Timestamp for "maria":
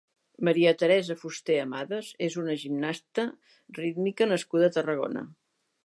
0.47-0.71